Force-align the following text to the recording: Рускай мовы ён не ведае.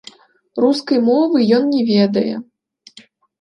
Рускай 0.63 0.99
мовы 1.09 1.43
ён 1.59 1.63
не 1.75 1.83
ведае. 1.91 2.33